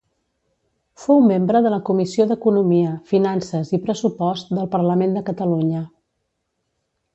Fou 1.01 1.19
membre 1.31 1.61
de 1.65 1.71
la 1.73 1.79
comissió 1.89 2.25
d'Economia, 2.31 2.95
Finances 3.13 3.75
i 3.79 3.81
Pressupost 3.85 4.51
del 4.61 4.73
Parlament 4.79 5.17
de 5.19 5.25
Catalunya. 5.31 5.87